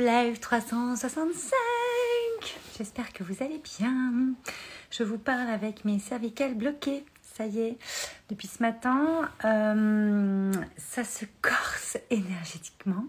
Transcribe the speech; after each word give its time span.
Live 0.00 0.40
365 0.40 1.52
J'espère 2.78 3.12
que 3.12 3.22
vous 3.22 3.42
allez 3.42 3.60
bien. 3.78 4.32
Je 4.90 5.02
vous 5.02 5.18
parle 5.18 5.50
avec 5.50 5.84
mes 5.84 5.98
cervicales 5.98 6.54
bloquées. 6.54 7.04
Ça 7.34 7.44
y 7.44 7.60
est, 7.60 7.78
depuis 8.30 8.46
ce 8.48 8.62
matin, 8.62 9.28
euh, 9.44 10.50
ça 10.78 11.04
se 11.04 11.26
corse 11.42 11.98
énergétiquement. 12.10 13.04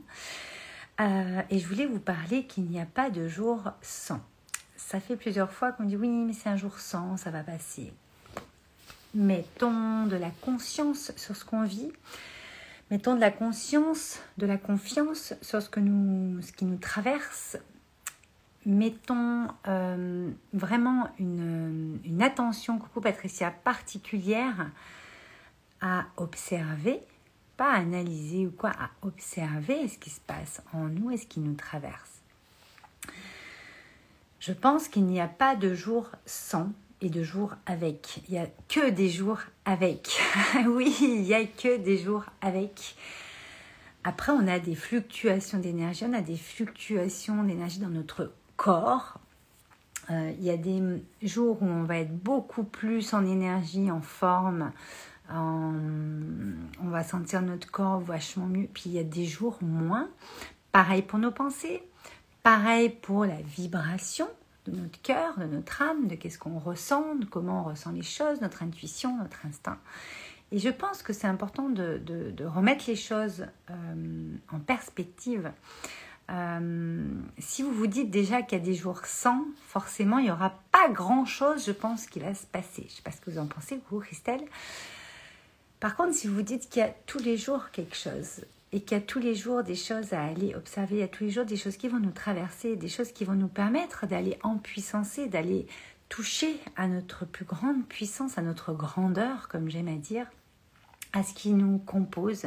Euh, 1.00 1.42
et 1.50 1.60
je 1.60 1.68
voulais 1.70 1.86
vous 1.86 2.02
parler 2.02 2.44
qu'il 2.44 2.66
n'y 2.66 2.82
a 2.82 2.86
pas 2.86 3.10
de 3.10 3.26
jour 3.26 3.72
sans. 3.82 4.20
Ça 4.76 5.00
fait 5.00 5.16
plusieurs 5.16 5.54
fois 5.54 5.72
qu'on 5.72 5.86
dit 5.86 5.96
oui, 5.96 6.10
mais 6.10 6.34
c'est 6.34 6.50
un 6.50 6.58
jour 6.58 6.78
sans, 6.78 7.16
ça 7.16 7.32
va 7.32 7.42
passer. 7.42 7.94
Mettons 9.16 10.08
de 10.08 10.18
la 10.18 10.32
conscience 10.42 11.14
sur 11.16 11.38
ce 11.38 11.46
qu'on 11.46 11.64
vit 11.64 11.94
Mettons 12.92 13.16
de 13.16 13.22
la 13.22 13.32
conscience, 13.32 14.20
de 14.38 14.46
la 14.46 14.58
confiance 14.58 15.34
sur 15.42 15.62
ce, 15.62 15.70
que 15.70 15.80
nous, 15.80 16.42
ce 16.42 16.52
qui 16.52 16.66
nous 16.66 16.78
traverse. 16.78 17.58
Mettons 18.66 19.48
euh, 19.70 20.30
vraiment 20.52 21.10
une, 21.18 22.00
une, 22.04 22.22
attention, 22.22 22.78
coucou 22.80 23.00
Patricia, 23.00 23.50
particulière 23.50 24.70
à 25.80 26.08
observer, 26.18 27.00
pas 27.56 27.72
à 27.72 27.78
analyser 27.78 28.46
ou 28.46 28.52
quoi, 28.52 28.72
à 28.72 28.90
observer 29.04 29.88
ce 29.88 29.98
qui 29.98 30.10
se 30.10 30.20
passe 30.20 30.62
en 30.74 30.90
nous 30.90 31.12
et 31.12 31.18
ce 31.18 31.26
qui 31.26 31.40
nous 31.40 31.56
traverse. 31.56 32.20
Je 34.42 34.52
pense 34.52 34.90
qu'il 34.90 35.06
n'y 35.06 35.22
a 35.22 35.30
pas 35.30 35.56
de 35.56 35.74
jour 35.74 36.12
sans 36.26 36.70
et 37.02 37.10
de 37.10 37.24
jours 37.24 37.56
avec. 37.66 38.22
Il 38.28 38.34
n'y 38.34 38.40
a 38.40 38.48
que 38.70 38.90
des 38.90 39.10
jours 39.10 39.40
avec. 39.66 40.22
oui, 40.68 40.96
il 41.02 41.24
n'y 41.24 41.34
a 41.34 41.46
que 41.46 41.78
des 41.78 41.98
jours 41.98 42.26
avec. 42.42 42.96
Après, 44.04 44.32
on 44.32 44.48
a 44.48 44.60
des 44.60 44.76
fluctuations 44.76 45.60
d'énergie, 45.60 46.06
on 46.08 46.14
a 46.14 46.22
des 46.22 46.38
fluctuations 46.38 47.44
d'énergie 47.44 47.80
dans 47.80 47.90
notre 47.90 48.32
corps. 48.56 49.20
Euh, 50.10 50.32
il 50.40 50.44
y 50.44 50.50
a 50.50 50.58
des 50.58 50.82
jours 51.22 51.62
où 51.62 51.66
on 51.66 51.84
va 51.84 51.98
être 51.98 52.16
beaucoup 52.16 52.64
plus 52.64 53.14
en 53.14 53.26
énergie, 53.26 53.92
en 53.92 54.02
forme. 54.02 54.72
On 55.34 56.90
va 56.90 57.04
sentir 57.04 57.42
notre 57.42 57.72
corps 57.72 58.02
vachement 58.02 58.48
mieux. 58.48 58.68
Puis 58.74 58.84
il 58.88 58.94
y 58.94 59.00
a 59.00 59.04
des 59.04 59.26
jours 59.26 59.58
moins. 59.62 60.10
Pareil 60.72 61.04
pour 61.04 61.20
nos 61.20 61.32
pensées. 61.32 61.84
Pareil 62.44 62.90
pour 62.90 63.26
la 63.26 63.42
vibration 63.42 64.28
de 64.66 64.72
notre 64.72 65.02
cœur, 65.02 65.38
de 65.40 65.46
notre 65.46 65.82
âme, 65.82 66.08
de 66.08 66.16
qu'est-ce 66.16 66.38
qu'on 66.38 66.60
ressent, 66.60 67.16
de 67.16 67.26
comment 67.26 67.62
on 67.62 67.70
ressent 67.70 67.92
les 67.92 68.04
choses, 68.04 68.42
notre 68.42 68.64
intuition, 68.64 69.18
notre 69.18 69.46
instinct. 69.46 69.80
Et 70.52 70.60
je 70.60 70.70
pense 70.70 71.02
que 71.02 71.14
c'est 71.14 71.28
important 71.28 71.70
de, 71.70 72.44
remettre 72.44 72.86
les 72.88 72.96
choses 72.96 73.46
euh, 73.70 74.36
en 74.52 74.60
perspective. 74.60 75.52
Euh, 76.30 77.06
si 77.40 77.64
vous 77.64 77.72
vous 77.72 77.88
dites 77.88 78.10
déjà 78.10 78.42
qu'il 78.42 78.58
y 78.58 78.62
a 78.62 78.64
des 78.64 78.74
jours 78.74 79.06
sans, 79.06 79.46
forcément, 79.68 80.18
il 80.18 80.26
n'y 80.26 80.32
aura 80.32 80.60
pas 80.72 80.90
grand-chose, 80.90 81.66
je 81.66 81.72
pense, 81.72 82.06
qui 82.06 82.20
va 82.20 82.34
se 82.34 82.46
passer. 82.46 82.84
Je 82.84 82.88
ne 82.88 82.90
sais 82.90 83.02
pas 83.02 83.12
ce 83.12 83.22
que 83.22 83.32
vous 83.32 83.40
en 83.40 83.48
pensez, 83.48 83.80
vous, 83.90 84.00
Christelle. 84.00 84.44
Par 85.80 85.96
contre, 85.96 86.14
si 86.14 86.28
vous 86.28 86.42
dites 86.42 86.70
qu'il 86.70 86.82
y 86.82 86.86
a 86.86 86.94
tous 87.06 87.20
les 87.20 87.38
jours 87.38 87.72
quelque 87.72 87.96
chose, 87.96 88.46
et 88.74 88.82
qu'il 88.82 88.98
y 88.98 89.02
a 89.02 89.04
tous 89.04 89.20
les 89.20 89.36
jours 89.36 89.64
des 89.64 89.76
choses 89.76 90.14
à 90.14 90.24
aller 90.24 90.56
observer, 90.56 90.96
il 90.96 91.00
y 91.00 91.04
a 91.04 91.08
tous 91.08 91.26
les 91.26 91.30
jours 91.30 91.46
des 91.46 91.58
choses 91.58 91.78
qui 91.78 91.88
vont 91.88 92.00
nous 92.00 92.12
traverser, 92.12 92.76
des 92.76 92.88
choses 92.88 93.12
qui 93.12 93.26
vont 93.26 93.34
nous 93.34 93.50
permettre 93.50 94.08
d'aller 94.08 94.38
en 94.44 94.58
puissance, 94.58 95.20
d'aller 95.20 95.68
toucher 96.08 96.60
à 96.76 96.88
notre 96.88 97.26
plus 97.26 97.46
grande 97.46 97.86
puissance, 97.88 98.38
à 98.38 98.42
notre 98.42 98.74
grandeur, 98.74 99.48
comme 99.48 99.70
j'aime 99.70 99.88
à 99.88 99.96
dire, 99.96 100.28
à 101.14 101.24
ce 101.24 101.34
qui 101.34 101.52
nous 101.52 101.80
compose, 101.80 102.46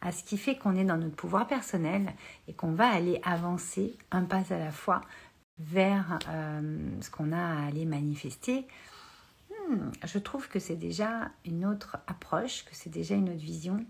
à 0.00 0.12
ce 0.12 0.24
qui 0.24 0.36
fait 0.36 0.56
qu'on 0.56 0.76
est 0.76 0.84
dans 0.84 0.98
notre 0.98 1.16
pouvoir 1.16 1.46
personnel 1.46 2.12
et 2.48 2.52
qu'on 2.52 2.72
va 2.72 2.88
aller 2.88 3.20
avancer 3.22 3.96
un 4.10 4.22
pas 4.22 4.42
à 4.50 4.58
la 4.58 4.72
fois 4.72 5.00
vers 5.58 6.18
euh, 6.28 7.00
ce 7.00 7.10
qu'on 7.10 7.32
a 7.32 7.38
à 7.38 7.66
aller 7.66 7.84
manifester. 7.84 8.66
Hmm, 9.68 9.90
je 10.04 10.18
trouve 10.18 10.48
que 10.48 10.58
c'est 10.58 10.76
déjà 10.76 11.30
une 11.44 11.64
autre 11.64 11.98
approche, 12.06 12.64
que 12.64 12.74
c'est 12.74 12.90
déjà 12.90 13.14
une 13.14 13.30
autre 13.30 13.38
vision 13.40 13.84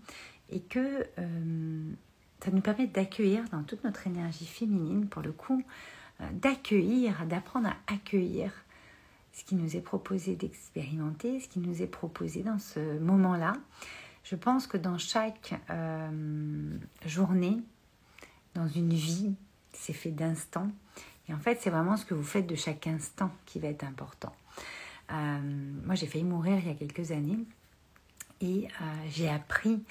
et 0.49 0.61
que 0.61 1.07
euh, 1.19 1.91
ça 2.43 2.51
nous 2.51 2.61
permet 2.61 2.87
d'accueillir 2.87 3.43
dans 3.51 3.63
toute 3.63 3.83
notre 3.83 4.07
énergie 4.07 4.45
féminine, 4.45 5.07
pour 5.07 5.21
le 5.21 5.31
coup, 5.31 5.63
euh, 6.21 6.25
d'accueillir, 6.33 7.25
d'apprendre 7.25 7.69
à 7.69 7.93
accueillir 7.93 8.51
ce 9.31 9.43
qui 9.43 9.55
nous 9.55 9.75
est 9.75 9.81
proposé 9.81 10.35
d'expérimenter, 10.35 11.39
ce 11.39 11.47
qui 11.47 11.59
nous 11.59 11.81
est 11.81 11.87
proposé 11.87 12.43
dans 12.43 12.59
ce 12.59 12.99
moment-là. 12.99 13.53
Je 14.23 14.35
pense 14.35 14.67
que 14.67 14.77
dans 14.77 14.97
chaque 14.97 15.59
euh, 15.69 16.77
journée, 17.05 17.57
dans 18.53 18.67
une 18.67 18.93
vie, 18.93 19.33
c'est 19.71 19.93
fait 19.93 20.11
d'instants. 20.11 20.69
Et 21.27 21.33
en 21.33 21.39
fait, 21.39 21.59
c'est 21.61 21.71
vraiment 21.71 21.97
ce 21.97 22.05
que 22.05 22.13
vous 22.13 22.23
faites 22.23 22.45
de 22.45 22.55
chaque 22.55 22.85
instant 22.85 23.31
qui 23.45 23.59
va 23.59 23.69
être 23.69 23.83
important. 23.83 24.35
moi, 25.09 25.95
j'ai 25.95 26.05
failli 26.05 26.23
mourir 26.25 26.59
il 26.59 26.67
y 26.67 26.71
a 26.71 26.75
quelques 26.75 27.11
années 27.11 27.39
et 28.41 28.67
j'ai 29.09 29.29
appris 29.29 29.83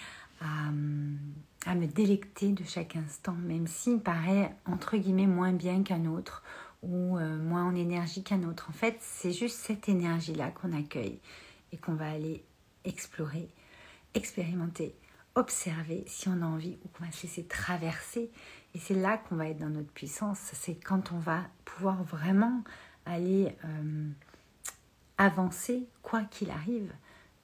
à, 0.43 1.75
me 1.75 1.87
délecter 1.87 2.53
de 2.53 2.65
chaque 2.65 2.97
instant, 2.97 3.35
même 3.35 3.67
s'il 3.67 4.01
paraît 4.01 4.55
entre 4.67 4.97
guillemets 4.97 5.27
moins 5.27 5.53
bien 5.53 5.83
qu'un 5.83 6.07
autre 6.07 6.43
ou 6.83 7.17
euh, 7.17 7.39
moins 7.39 7.65
en 7.65 7.75
énergie 7.75 8.23
qu'un 8.23 8.43
autre. 8.43 8.67
En 8.69 8.73
fait, 8.73 8.97
c'est 9.01 9.33
juste 9.33 9.57
cette 9.59 9.89
énergie-là 9.89 10.51
qu'on 10.51 10.73
accueille 10.73 11.21
et 11.73 11.77
qu'on 11.77 11.95
va 11.95 12.11
aller 12.11 12.45
explorer, 12.85 13.49
expérimenter, 14.15 14.95
observer 15.35 16.05
si 16.07 16.29
on 16.29 16.43
a 16.43 16.47
envie 16.47 16.77
ou 16.85 16.89
qu'on 16.89 17.05
va 17.05 17.13
se 17.13 17.23
laisser 17.27 17.45
traverser. 17.45 18.31
Et 18.75 18.79
c'est 18.79 18.95
là 18.95 19.19
qu'on 19.19 19.37
va 19.37 19.49
être 19.49 19.59
dans 19.59 19.71
notre 19.71 19.91
puissance. 19.93 20.39
C'est 20.53 20.75
quand 20.75 21.13
on 21.13 21.19
va 21.19 21.43
pouvoir 21.65 22.03
vraiment 22.03 22.63
aller 23.07 23.55
euh, 23.65 24.09
avancer 25.19 25.87
quoi 26.03 26.23
qu'il 26.23 26.51
arrive 26.51 26.93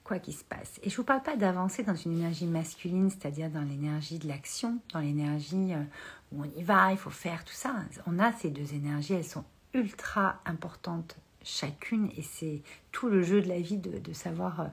quoi 0.09 0.17
se 0.31 0.43
passe. 0.43 0.79
Et 0.81 0.89
je 0.89 0.95
ne 0.95 0.97
vous 0.97 1.03
parle 1.03 1.21
pas 1.21 1.35
d'avancer 1.35 1.83
dans 1.83 1.93
une 1.93 2.13
énergie 2.13 2.47
masculine, 2.47 3.11
c'est-à-dire 3.11 3.51
dans 3.51 3.61
l'énergie 3.61 4.17
de 4.17 4.27
l'action, 4.27 4.79
dans 4.91 4.99
l'énergie 4.99 5.73
euh, 5.73 5.83
où 6.31 6.41
on 6.41 6.59
y 6.59 6.63
va, 6.63 6.91
il 6.91 6.97
faut 6.97 7.11
faire 7.11 7.45
tout 7.45 7.53
ça. 7.53 7.75
On 8.07 8.17
a 8.17 8.33
ces 8.33 8.49
deux 8.49 8.73
énergies, 8.73 9.13
elles 9.13 9.23
sont 9.23 9.45
ultra 9.75 10.41
importantes 10.45 11.17
chacune 11.43 12.09
et 12.17 12.23
c'est 12.23 12.63
tout 12.91 13.07
le 13.07 13.21
jeu 13.21 13.41
de 13.41 13.47
la 13.47 13.59
vie 13.59 13.77
de, 13.77 14.13
savoir 14.13 14.61
euh, 14.61 14.65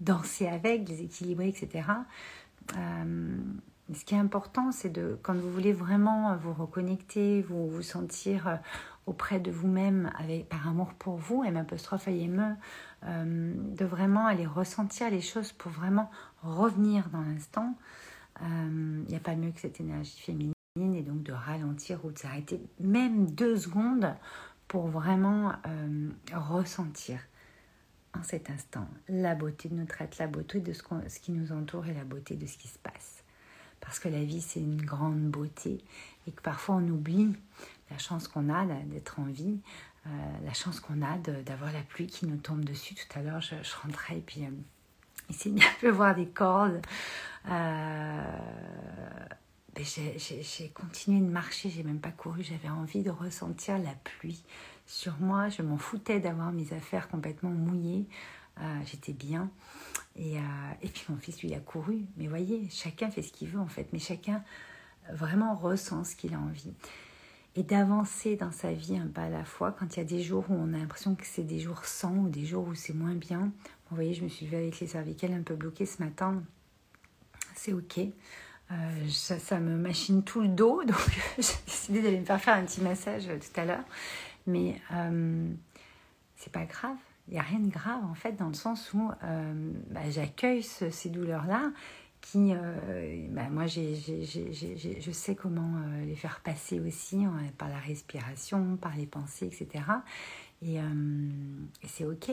danser 0.00 0.48
avec, 0.48 0.88
les 0.88 1.02
équilibrer, 1.02 1.48
etc. 1.48 1.88
Euh, 2.76 3.36
ce 3.94 4.04
qui 4.04 4.14
est 4.14 4.18
important, 4.18 4.72
c'est 4.72 4.90
de, 4.90 5.18
quand 5.22 5.34
vous 5.34 5.50
voulez 5.52 5.72
vraiment 5.72 6.36
vous 6.36 6.52
reconnecter, 6.52 7.42
vous 7.42 7.68
vous 7.68 7.82
sentir 7.82 8.58
auprès 9.10 9.40
de 9.40 9.50
vous-même 9.50 10.12
par 10.48 10.68
amour 10.68 10.94
pour 10.94 11.16
vous, 11.16 11.42
M 11.42 11.56
apostrophe 11.56 12.06
IME, 12.06 12.56
euh, 13.04 13.54
de 13.56 13.84
vraiment 13.84 14.26
aller 14.26 14.46
ressentir 14.46 15.10
les 15.10 15.20
choses 15.20 15.50
pour 15.50 15.72
vraiment 15.72 16.10
revenir 16.44 17.08
dans 17.10 17.20
l'instant. 17.20 17.74
Il 18.40 18.46
euh, 18.46 19.04
n'y 19.08 19.16
a 19.16 19.20
pas 19.20 19.34
mieux 19.34 19.50
que 19.50 19.60
cette 19.60 19.80
énergie 19.80 20.20
féminine 20.20 20.54
et 20.94 21.02
donc 21.02 21.24
de 21.24 21.32
ralentir 21.32 22.04
ou 22.04 22.12
de 22.12 22.18
s'arrêter 22.18 22.60
même 22.78 23.28
deux 23.32 23.56
secondes 23.56 24.14
pour 24.68 24.86
vraiment 24.86 25.52
euh, 25.66 26.10
ressentir 26.32 27.18
en 28.16 28.22
cet 28.22 28.48
instant 28.48 28.86
la 29.08 29.34
beauté 29.34 29.68
de 29.68 29.74
notre 29.74 30.00
être, 30.02 30.18
la 30.18 30.28
beauté 30.28 30.60
de 30.60 30.72
ce 30.72 31.20
qui 31.20 31.32
nous 31.32 31.50
entoure 31.50 31.88
et 31.88 31.94
la 31.94 32.04
beauté 32.04 32.36
de 32.36 32.46
ce 32.46 32.56
qui 32.56 32.68
se 32.68 32.78
passe. 32.78 33.24
Parce 33.80 33.98
que 33.98 34.08
la 34.08 34.22
vie, 34.22 34.42
c'est 34.42 34.60
une 34.60 34.82
grande 34.82 35.22
beauté 35.30 35.82
et 36.30 36.32
que 36.32 36.42
parfois 36.42 36.76
on 36.76 36.88
oublie 36.88 37.34
la 37.90 37.98
chance 37.98 38.28
qu'on 38.28 38.48
a 38.48 38.64
d'être 38.64 39.18
en 39.18 39.24
vie, 39.24 39.58
euh, 40.06 40.10
la 40.44 40.52
chance 40.54 40.80
qu'on 40.80 41.02
a 41.02 41.18
d'avoir 41.18 41.72
la 41.72 41.82
pluie 41.82 42.06
qui 42.06 42.26
nous 42.26 42.36
tombe 42.36 42.64
dessus. 42.64 42.94
Tout 42.94 43.18
à 43.18 43.22
l'heure, 43.22 43.40
je, 43.40 43.54
rentrais 43.82 44.18
et 44.18 44.22
puis 44.22 44.44
euh, 44.44 45.34
il 45.44 45.60
peut 45.80 45.90
voir 45.90 46.14
des 46.14 46.28
cordes. 46.28 46.80
Euh, 47.48 48.38
ben, 49.74 49.84
j'ai 49.84 50.68
continué 50.70 51.20
de 51.20 51.30
marcher, 51.30 51.68
j'ai 51.68 51.82
même 51.82 52.00
pas 52.00 52.10
couru, 52.10 52.42
j'avais 52.42 52.68
envie 52.68 53.02
de 53.02 53.10
ressentir 53.10 53.78
la 53.78 53.94
pluie 54.04 54.42
sur 54.86 55.18
moi. 55.18 55.48
Je 55.48 55.62
m'en 55.62 55.78
foutais 55.78 56.20
d'avoir 56.20 56.52
mes 56.52 56.72
affaires 56.72 57.08
complètement 57.08 57.50
mouillées. 57.50 58.06
J'étais 58.84 59.14
bien. 59.14 59.48
Et, 60.16 60.34
et, 60.82 60.88
puis 60.88 61.04
mon 61.08 61.16
fils, 61.16 61.42
lui, 61.42 61.54
a 61.54 61.60
couru. 61.60 62.04
Mais 62.18 62.26
voyez, 62.26 62.68
chacun 62.68 63.10
fait 63.10 63.22
ce 63.22 63.32
qu'il 63.32 63.48
veut 63.48 63.60
en 63.60 63.68
fait, 63.68 63.88
mais 63.94 63.98
chacun 63.98 64.42
vraiment 65.12 65.54
ressent 65.54 66.04
ce 66.04 66.16
qu'il 66.16 66.34
a 66.34 66.38
envie 66.38 66.72
et 67.56 67.62
d'avancer 67.62 68.36
dans 68.36 68.52
sa 68.52 68.72
vie 68.72 68.96
un 68.96 69.08
pas 69.08 69.22
à 69.22 69.28
la 69.28 69.44
fois. 69.44 69.72
Quand 69.72 69.96
il 69.96 69.98
y 69.98 70.02
a 70.02 70.04
des 70.04 70.22
jours 70.22 70.44
où 70.48 70.54
on 70.54 70.72
a 70.72 70.78
l'impression 70.78 71.14
que 71.14 71.26
c'est 71.26 71.42
des 71.42 71.58
jours 71.58 71.84
sans 71.84 72.14
ou 72.14 72.28
des 72.28 72.44
jours 72.44 72.66
où 72.68 72.74
c'est 72.74 72.94
moins 72.94 73.14
bien. 73.14 73.52
Vous 73.88 73.96
voyez, 73.96 74.14
je 74.14 74.22
me 74.22 74.28
suis 74.28 74.46
levée 74.46 74.58
avec 74.58 74.80
les 74.80 74.86
cervicales 74.86 75.32
un 75.32 75.42
peu 75.42 75.54
bloquées 75.54 75.86
ce 75.86 76.02
matin. 76.02 76.42
C'est 77.56 77.72
ok. 77.72 77.98
Euh, 78.70 79.08
ça, 79.08 79.58
me 79.58 79.76
machine 79.76 80.22
tout 80.22 80.40
le 80.40 80.48
dos, 80.48 80.84
donc 80.86 80.96
j'ai 81.38 81.54
décidé 81.66 82.02
d'aller 82.02 82.20
me 82.20 82.24
faire 82.24 82.40
faire 82.40 82.54
un 82.54 82.64
petit 82.64 82.80
massage 82.80 83.24
tout 83.24 83.60
à 83.60 83.64
l'heure. 83.64 83.84
Mais 84.46 84.80
euh, 84.92 85.52
c'est 86.36 86.52
pas 86.52 86.64
grave. 86.64 86.96
Il 87.26 87.34
n'y 87.34 87.40
a 87.40 87.42
rien 87.42 87.58
de 87.58 87.68
grave 87.68 88.04
en 88.04 88.14
fait, 88.14 88.32
dans 88.32 88.48
le 88.48 88.54
sens 88.54 88.92
où 88.94 89.10
euh, 89.24 89.72
bah, 89.90 90.08
j'accueille 90.08 90.62
ces 90.62 91.08
douleurs-là 91.08 91.72
qui, 92.20 92.52
euh, 92.52 93.26
bah, 93.30 93.48
moi, 93.50 93.66
je 93.66 95.10
sais 95.12 95.34
comment 95.34 95.76
euh, 95.76 96.04
les 96.04 96.16
faire 96.16 96.40
passer 96.40 96.80
aussi 96.80 97.24
hein, 97.24 97.34
par 97.58 97.68
la 97.68 97.78
respiration, 97.78 98.76
par 98.76 98.96
les 98.96 99.06
pensées, 99.06 99.46
etc. 99.46 99.84
Et, 100.62 100.76
et 100.76 101.88
c'est 101.88 102.04
ok. 102.04 102.30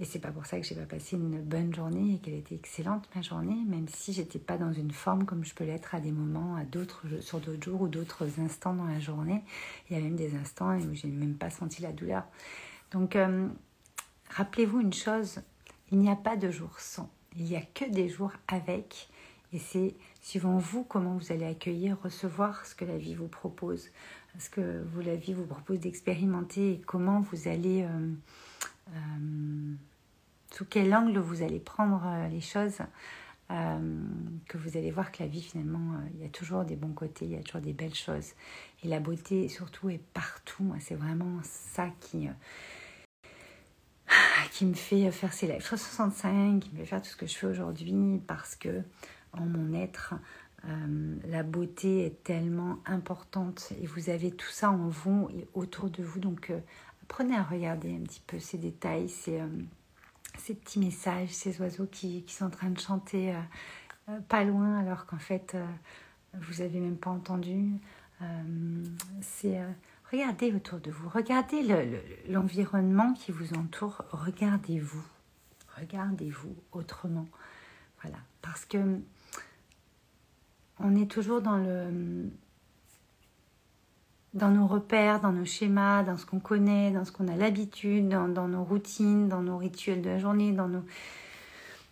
Et 0.00 0.06
c'est 0.06 0.18
pas 0.18 0.30
pour 0.30 0.46
ça 0.46 0.58
que 0.58 0.66
j'ai 0.66 0.74
pas 0.74 0.86
passé 0.86 1.16
une 1.16 1.42
bonne 1.42 1.74
journée 1.74 2.14
et 2.14 2.18
qu'elle 2.20 2.34
était 2.34 2.54
excellente 2.54 3.06
ma 3.14 3.20
journée, 3.20 3.62
même 3.66 3.86
si 3.86 4.14
j'étais 4.14 4.38
pas 4.38 4.56
dans 4.56 4.72
une 4.72 4.92
forme 4.92 5.26
comme 5.26 5.44
je 5.44 5.54
peux 5.54 5.64
l'être 5.64 5.94
à 5.94 6.00
des 6.00 6.10
moments, 6.10 6.56
à 6.56 6.64
d'autres, 6.64 7.02
sur 7.20 7.38
d'autres 7.38 7.62
jours 7.62 7.82
ou 7.82 7.88
d'autres 7.88 8.40
instants 8.40 8.72
dans 8.72 8.86
la 8.86 8.98
journée. 8.98 9.44
Il 9.90 9.98
y 9.98 10.00
a 10.00 10.02
même 10.02 10.16
des 10.16 10.34
instants 10.36 10.74
où 10.74 10.94
j'ai 10.94 11.08
même 11.08 11.34
pas 11.34 11.50
senti 11.50 11.82
la 11.82 11.92
douleur. 11.92 12.24
Donc, 12.92 13.14
euh, 13.14 13.46
rappelez-vous 14.30 14.80
une 14.80 14.94
chose, 14.94 15.42
il 15.90 15.98
n'y 15.98 16.10
a 16.10 16.16
pas 16.16 16.36
de 16.36 16.50
jour 16.50 16.80
sans. 16.80 17.10
Il 17.36 17.44
n'y 17.44 17.56
a 17.56 17.62
que 17.62 17.84
des 17.84 18.08
jours 18.08 18.32
avec. 18.48 19.08
Et 19.52 19.58
c'est 19.58 19.94
suivant 20.22 20.58
vous 20.58 20.84
comment 20.84 21.16
vous 21.16 21.32
allez 21.32 21.46
accueillir, 21.46 21.96
recevoir 22.02 22.64
ce 22.66 22.74
que 22.74 22.84
la 22.84 22.96
vie 22.96 23.14
vous 23.14 23.26
propose, 23.26 23.88
ce 24.38 24.48
que 24.48 24.84
vous, 24.92 25.00
la 25.00 25.16
vie 25.16 25.34
vous 25.34 25.44
propose 25.44 25.80
d'expérimenter 25.80 26.72
et 26.72 26.80
comment 26.86 27.20
vous 27.20 27.48
allez 27.48 27.82
euh, 27.82 28.12
euh, 28.90 29.74
sous 30.52 30.64
quel 30.64 30.94
angle 30.94 31.18
vous 31.18 31.42
allez 31.42 31.58
prendre 31.58 32.02
euh, 32.06 32.28
les 32.28 32.40
choses, 32.40 32.78
que 34.46 34.58
vous 34.58 34.76
allez 34.76 34.92
voir 34.92 35.10
que 35.10 35.24
la 35.24 35.28
vie 35.28 35.42
finalement, 35.42 36.00
il 36.14 36.22
y 36.22 36.24
a 36.24 36.28
toujours 36.28 36.64
des 36.64 36.76
bons 36.76 36.92
côtés, 36.92 37.24
il 37.24 37.32
y 37.32 37.36
a 37.36 37.42
toujours 37.42 37.60
des 37.60 37.72
belles 37.72 37.96
choses. 37.96 38.34
Et 38.84 38.86
la 38.86 39.00
beauté 39.00 39.48
surtout 39.48 39.90
est 39.90 40.00
partout. 40.14 40.72
C'est 40.78 40.94
vraiment 40.94 41.40
ça 41.42 41.88
qui, 41.98 42.28
qui 44.60 44.66
me 44.66 44.74
fait 44.74 45.10
faire 45.10 45.32
ces 45.32 45.46
lives 45.46 45.64
65, 45.64 46.60
qui 46.60 46.70
me 46.72 46.76
fait 46.76 46.84
faire 46.84 47.00
tout 47.00 47.08
ce 47.08 47.16
que 47.16 47.26
je 47.26 47.34
fais 47.34 47.46
aujourd'hui 47.46 48.20
parce 48.26 48.56
que 48.56 48.82
en 49.32 49.46
mon 49.46 49.72
être, 49.72 50.12
la 51.24 51.42
beauté 51.42 52.04
est 52.04 52.22
tellement 52.24 52.76
importante 52.84 53.72
et 53.80 53.86
vous 53.86 54.10
avez 54.10 54.30
tout 54.30 54.50
ça 54.50 54.70
en 54.70 54.88
vous 54.88 55.30
et 55.34 55.48
autour 55.54 55.88
de 55.88 56.02
vous. 56.02 56.20
Donc, 56.20 56.52
apprenez 57.04 57.36
à 57.36 57.42
regarder 57.42 57.96
un 57.96 58.02
petit 58.02 58.20
peu 58.26 58.38
ces 58.38 58.58
détails, 58.58 59.08
ces, 59.08 59.40
ces 60.36 60.52
petits 60.52 60.78
messages, 60.78 61.30
ces 61.30 61.58
oiseaux 61.62 61.86
qui, 61.90 62.22
sont 62.28 62.44
en 62.44 62.50
train 62.50 62.68
de 62.68 62.78
chanter 62.78 63.34
euh, 63.34 63.38
euh, 64.10 64.20
pas 64.28 64.44
loin 64.44 64.78
alors 64.78 65.06
qu'en 65.06 65.18
fait 65.18 65.54
euh, 65.54 65.64
vous 66.34 66.62
n'avez 66.62 66.80
même 66.80 66.98
pas 66.98 67.08
entendu. 67.08 67.76
c'est 69.22 69.58
regardez 70.12 70.52
autour 70.52 70.80
de 70.80 70.90
vous, 70.90 71.08
regardez 71.08 71.62
l'environnement 72.28 73.12
qui 73.14 73.32
vous 73.32 73.54
entoure, 73.54 74.02
regardez-vous, 74.10 75.04
regardez-vous 75.78 76.54
autrement. 76.72 77.26
Voilà, 78.02 78.18
parce 78.42 78.64
que 78.64 78.78
on 80.78 80.96
est 80.96 81.10
toujours 81.10 81.42
dans 81.42 81.58
le 81.58 82.30
dans 84.34 84.50
nos 84.50 84.66
repères, 84.66 85.20
dans 85.20 85.32
nos 85.32 85.44
schémas, 85.44 86.02
dans 86.04 86.16
ce 86.16 86.24
qu'on 86.24 86.38
connaît, 86.38 86.92
dans 86.92 87.04
ce 87.04 87.12
qu'on 87.12 87.28
a 87.28 87.36
l'habitude, 87.36 88.08
dans, 88.08 88.48
nos 88.48 88.62
routines, 88.62 89.28
dans 89.28 89.42
nos 89.42 89.58
rituels 89.58 90.02
de 90.02 90.08
la 90.08 90.18
journée, 90.18 90.52
dans 90.52 90.68
nos, 90.68 90.84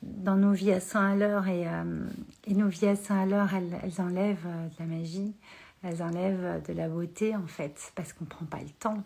dans 0.03 0.37
nos 0.37 0.53
vies 0.53 0.73
à 0.73 0.81
100 0.81 1.01
à 1.01 1.17
l'heure. 1.17 1.49
Et, 1.49 1.67
euh, 1.67 2.05
et, 2.47 2.55
nos 2.55 2.69
vies 2.69 2.87
à 2.87 2.97
100 2.97 3.23
à 3.23 3.27
l'heure, 3.27 3.55
elles, 3.55 3.77
elles, 3.83 4.01
enlèvent 4.01 4.47
euh, 4.47 4.69
de 4.69 4.75
la 4.79 4.87
magie, 4.87 5.35
elles 5.83 6.03
enlèvent 6.03 6.63
de 6.67 6.73
la 6.73 6.89
beauté 6.89 7.37
en 7.37 7.47
fait, 7.47 7.93
parce 7.95 8.13
qu'on 8.13 8.25
ne 8.25 8.31
prend 8.31 8.47
pas 8.47 8.61
le 8.61 8.71
temps. 8.71 9.03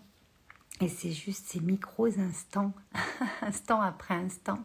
Et 0.81 0.89
c'est 0.89 1.13
juste 1.13 1.47
ces 1.47 1.61
micros 1.61 2.19
instants, 2.19 2.73
instant 3.41 3.81
après 3.81 4.15
instant, 4.15 4.59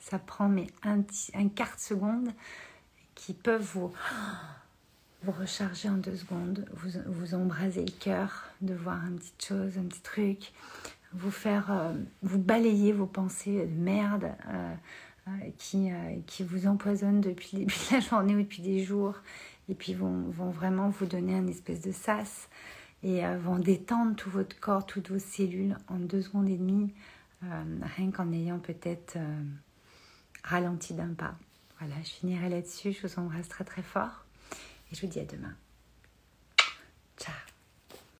ça 0.00 0.18
prend 0.18 0.48
mais 0.48 0.66
un, 0.82 1.02
quart 1.48 1.76
de 1.76 1.80
seconde 1.80 2.28
qui 3.14 3.34
peuvent 3.34 3.62
vous 3.62 3.92
rechargez 5.32 5.88
en 5.88 5.96
deux 5.96 6.16
secondes, 6.16 6.66
vous, 6.74 6.90
vous 7.06 7.34
embrasez 7.34 7.84
le 7.84 7.92
cœur 7.92 8.44
de 8.60 8.74
voir 8.74 9.04
une 9.06 9.18
petite 9.18 9.44
chose, 9.44 9.78
un 9.78 9.84
petit 9.84 10.00
truc, 10.00 10.52
vous 11.12 11.30
faire, 11.30 11.70
euh, 11.70 11.94
vous 12.22 12.38
balayer 12.38 12.92
vos 12.92 13.06
pensées 13.06 13.66
de 13.66 13.80
merde 13.80 14.30
euh, 14.48 14.74
euh, 15.28 15.30
qui, 15.58 15.90
qui 16.26 16.44
vous 16.44 16.66
empoisonnent 16.66 17.20
depuis 17.20 17.50
le 17.52 17.58
début 17.60 17.74
de 17.90 17.94
la 17.94 18.00
journée 18.00 18.34
ou 18.34 18.42
depuis 18.42 18.62
des 18.62 18.84
jours, 18.84 19.14
et 19.68 19.74
puis 19.74 19.94
vont, 19.94 20.30
vraiment 20.50 20.88
vous 20.88 21.06
donner 21.06 21.34
un 21.34 21.46
espèce 21.46 21.80
de 21.80 21.92
sas 21.92 22.48
et 23.02 23.22
vont 23.36 23.58
détendre 23.58 24.16
tout 24.16 24.30
votre 24.30 24.58
corps, 24.58 24.86
toutes 24.86 25.10
vos 25.10 25.18
cellules 25.18 25.76
en 25.88 25.98
deux 25.98 26.22
secondes 26.22 26.48
et 26.48 26.56
demie, 26.56 26.92
rien 27.42 28.10
qu'en 28.10 28.32
ayant 28.32 28.58
peut-être 28.58 29.18
ralenti 30.42 30.94
d'un 30.94 31.14
pas. 31.14 31.34
Voilà, 31.78 31.94
je 32.02 32.10
finirai 32.10 32.48
là-dessus, 32.48 32.92
je 32.92 33.06
vous 33.06 33.18
embrasse 33.20 33.48
très 33.48 33.64
très 33.64 33.82
fort. 33.82 34.24
Et 34.90 34.96
je 34.96 35.02
vous 35.02 35.06
dis 35.06 35.20
à 35.20 35.24
demain. 35.24 35.54